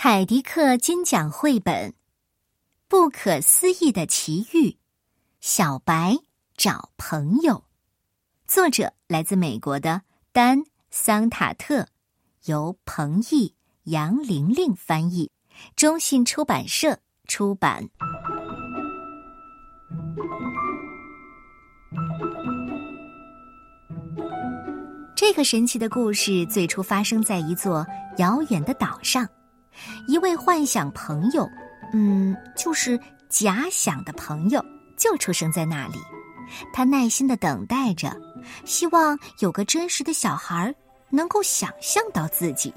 [0.00, 1.90] 凯迪克金奖绘本
[2.86, 4.68] 《不可思议的奇遇》，
[5.40, 6.16] 小白
[6.56, 7.64] 找朋友，
[8.46, 11.88] 作者来自美国的丹桑塔特，
[12.44, 13.56] 由彭毅、
[13.86, 15.32] 杨玲玲翻译，
[15.74, 17.90] 中信出版社出版。
[25.16, 27.84] 这个神奇的故事最初发生在一座
[28.18, 29.28] 遥远的岛上。
[30.06, 31.48] 一位幻想朋友，
[31.92, 32.98] 嗯，就是
[33.28, 34.64] 假想的朋友，
[34.96, 35.98] 就出生在那里。
[36.72, 38.16] 他耐心的等待着，
[38.64, 40.74] 希望有个真实的小孩
[41.10, 42.72] 能够想象到自己。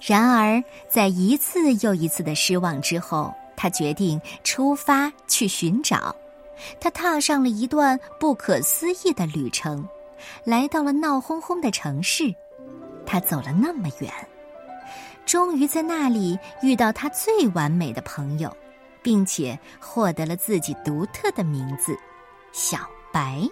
[0.00, 6.14] 然而，在一次又一次的失望之后，他决定出发去寻找。
[6.80, 9.86] 他踏上了一段不可思议的旅程，
[10.44, 12.34] 来到了闹哄哄的城市。
[13.06, 14.12] 他走了那么远。
[15.30, 18.52] 终于在那里遇到他最完美的朋友，
[19.00, 21.96] 并且获得了自己独特的名字——
[22.50, 22.78] 小
[23.12, 23.48] 白。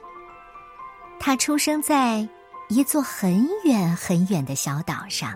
[1.20, 2.28] 他出生在
[2.68, 5.32] 一座很远很远的小岛上，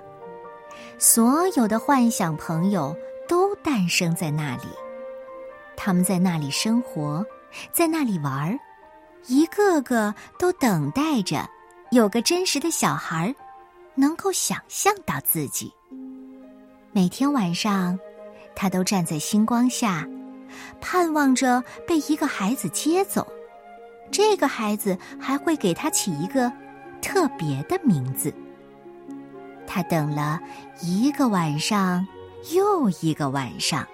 [0.98, 2.92] 所有的幻想朋友
[3.28, 4.64] 都诞生在那里。
[5.77, 7.24] 他们在那里生活，
[7.70, 8.58] 在那里玩儿，
[9.28, 11.48] 一个个都等待着
[11.92, 13.33] 有个真实的小孩
[13.95, 15.72] 能够想象到自己。
[16.95, 17.98] 每天晚上，
[18.55, 20.07] 他都站在星光下，
[20.79, 23.27] 盼望着被一个孩子接走。
[24.11, 26.53] 这个孩子还会给他起一个
[27.01, 28.31] 特别的名字。
[29.67, 30.39] 他等了
[30.83, 32.07] 一个晚上
[32.53, 33.89] 又一个晚上，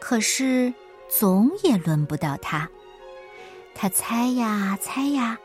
[0.00, 0.74] 可是
[1.08, 2.68] 总也轮不到他。
[3.76, 5.38] 他猜呀猜呀，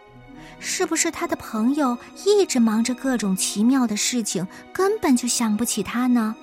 [0.57, 6.35] 是不是他的朋友一直忙着各种奇妙的事情，根本就想不起他呢？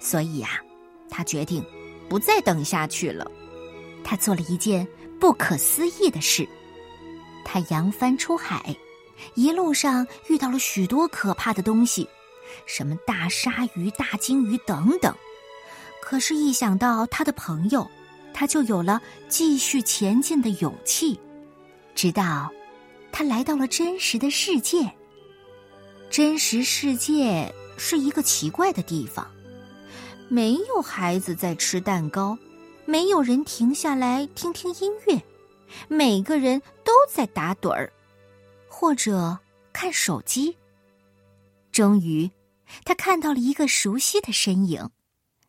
[0.00, 0.62] 所以呀，
[1.10, 1.64] 他决定
[2.08, 3.30] 不再等下去了。
[4.04, 4.86] 他做了一件
[5.20, 6.48] 不可思议的事，
[7.44, 8.74] 他扬帆出海，
[9.34, 12.08] 一路上遇到了许多可怕的东西，
[12.64, 15.14] 什么大鲨鱼、大鲸鱼等等。
[16.00, 17.86] 可是，一想到他的朋友，
[18.32, 21.18] 他就有了继续前进的勇气。
[21.94, 22.50] 直到
[23.10, 24.90] 他来到了真实的世界。
[26.08, 29.28] 真实世界是一个奇怪的地方。
[30.28, 32.36] 没有孩子在吃蛋糕，
[32.84, 35.22] 没有人停下来听听音乐，
[35.88, 37.90] 每个人都在打盹儿，
[38.68, 39.38] 或者
[39.72, 40.56] 看手机。
[41.72, 42.30] 终于，
[42.84, 44.90] 他看到了一个熟悉的身影，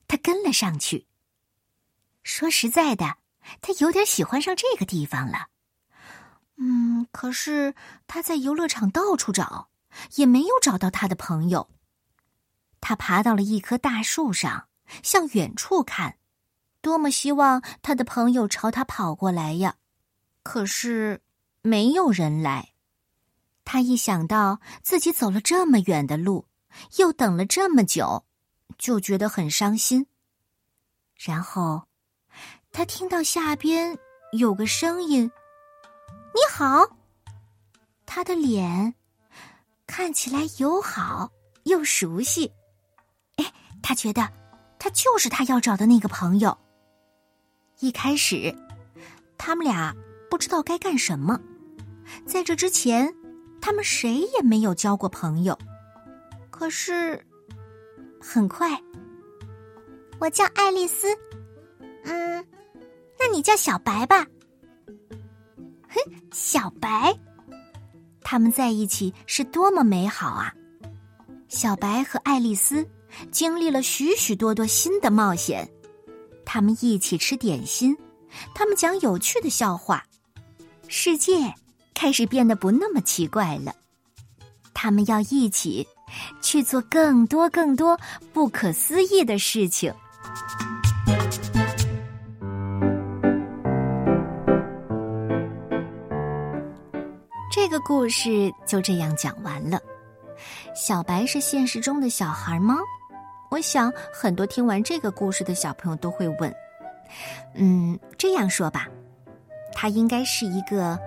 [0.07, 1.05] 他跟了上去。
[2.23, 3.17] 说实在的，
[3.61, 5.47] 他有点喜欢上这个地方了。
[6.55, 7.73] 嗯，可是
[8.07, 9.69] 他在游乐场到处找，
[10.15, 11.69] 也没有找到他的朋友。
[12.79, 14.68] 他爬到了一棵大树上。
[15.03, 16.17] 向远处看，
[16.81, 19.75] 多么希望他的朋友朝他跑过来呀！
[20.43, 21.21] 可是
[21.61, 22.73] 没有人来。
[23.65, 26.47] 他一想到自己走了这么远的路，
[26.97, 28.25] 又等了这么久，
[28.77, 30.07] 就觉得很伤心。
[31.15, 31.83] 然后，
[32.71, 33.95] 他听到下边
[34.31, 35.29] 有个声音
[36.33, 36.97] ：“你好。”
[38.07, 38.95] 他的脸
[39.85, 41.29] 看起来友好
[41.65, 42.51] 又熟悉。
[43.35, 44.38] 哎，他觉得。
[44.79, 46.57] 他就是他要找的那个朋友。
[47.79, 48.55] 一开始，
[49.37, 49.95] 他们俩
[50.29, 51.39] 不知道该干什么。
[52.25, 53.13] 在这之前，
[53.61, 55.57] 他们谁也没有交过朋友。
[56.49, 57.23] 可是，
[58.19, 58.81] 很快，
[60.19, 61.07] 我叫爱丽丝。
[62.05, 62.45] 嗯，
[63.19, 64.25] 那你叫小白吧。
[65.87, 65.99] 哼，
[66.31, 67.13] 小白，
[68.21, 70.53] 他们在一起是多么美好啊！
[71.47, 72.85] 小白和爱丽丝。
[73.31, 75.69] 经历了许许多多新的冒险，
[76.45, 77.95] 他们一起吃点心，
[78.53, 80.03] 他们讲有趣的笑话，
[80.87, 81.53] 世界
[81.93, 83.73] 开始变得不那么奇怪了。
[84.73, 85.85] 他们要一起
[86.41, 87.99] 去做更多更多
[88.31, 89.93] 不可思议的事情。
[97.51, 99.79] 这个故事就这样讲完了。
[100.73, 102.77] 小白是现实中的小孩吗？
[103.49, 106.53] 我想，很多听完这个故事的小朋友都会问
[107.55, 108.87] ：“嗯，这样说吧，
[109.73, 110.97] 他应该是一个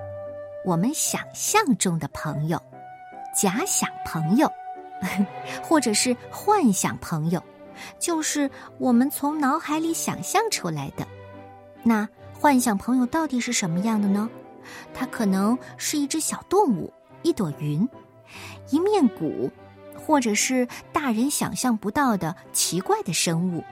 [0.64, 2.60] 我们想象中的朋友，
[3.32, 4.50] 假想朋友，
[5.62, 7.40] 或者是幻想朋友，
[8.00, 11.06] 就是我们从脑海里想象出来的。
[11.84, 14.28] 那幻想朋友到底是什么样的呢？
[14.92, 16.92] 它可能是一只小动物，
[17.22, 17.88] 一朵云，
[18.70, 19.48] 一面鼓。”
[20.04, 23.64] 或者是大人想象不到的奇怪的生物。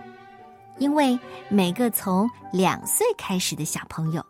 [0.79, 1.19] 因为
[1.49, 4.25] 每个从两岁开始的小朋友，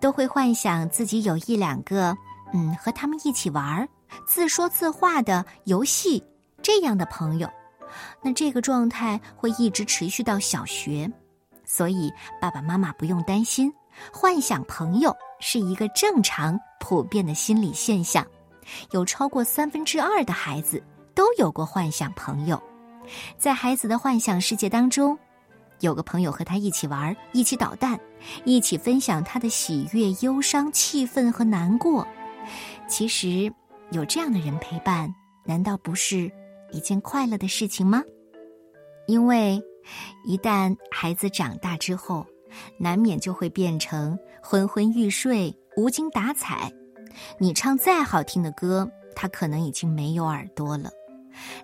[0.00, 2.16] 都会幻想自己有一两个，
[2.54, 3.86] 嗯，和他们一起玩、
[4.26, 6.22] 自说自话的游戏
[6.62, 7.50] 这样的朋友。
[8.22, 11.10] 那这个状态会一直持续到小学，
[11.66, 12.10] 所以
[12.40, 13.70] 爸爸妈妈不用担心，
[14.10, 18.26] 幻想朋友是一个正常、普遍的心理现象。
[18.92, 20.82] 有超过三分之二的孩子
[21.14, 22.60] 都有过幻想朋友，
[23.38, 25.18] 在孩子的幻想世界当中。
[25.80, 27.98] 有个朋友和他一起玩，一起捣蛋，
[28.44, 32.06] 一起分享他的喜悦、忧伤、气愤和难过。
[32.86, 33.52] 其实，
[33.90, 35.12] 有这样的人陪伴，
[35.44, 36.30] 难道不是
[36.70, 38.00] 一件快乐的事情吗？
[39.08, 39.60] 因为，
[40.24, 42.24] 一旦孩子长大之后，
[42.78, 46.72] 难免就会变成昏昏欲睡、无精打采。
[47.38, 50.92] 你唱再好听的歌，他可能已经没有耳朵了。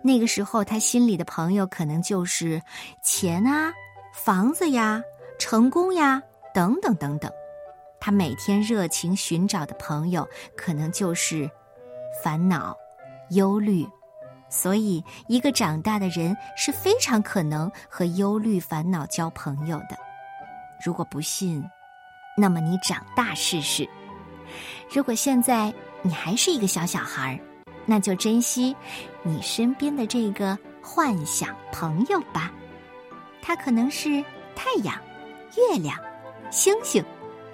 [0.03, 2.61] 那个时候，他心里的朋友可能就是
[3.03, 3.73] 钱啊。
[4.13, 5.03] 房子呀，
[5.39, 6.21] 成功呀，
[6.53, 7.31] 等等等等，
[8.01, 10.27] 他每天热情寻找的朋友，
[10.57, 11.49] 可能就是
[12.23, 12.77] 烦恼、
[13.31, 13.87] 忧虑。
[14.51, 19.97] 所以，一个长大的人是非常可能和忧虑、烦恼交朋友的。
[20.85, 21.63] 如果不信，
[22.37, 23.89] 那么你长大试试。
[24.91, 25.73] 如果现在
[26.03, 27.39] 你还是一个小小孩儿，
[27.91, 28.77] 那就珍惜
[29.23, 32.53] 你身边的这个幻想朋友吧。
[33.41, 34.23] 它可能是
[34.55, 34.95] 太阳、
[35.57, 35.99] 月亮、
[36.51, 37.03] 星星、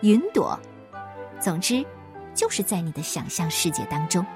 [0.00, 0.58] 云朵，
[1.40, 1.86] 总之，
[2.34, 4.26] 就是在你的想象世界当中。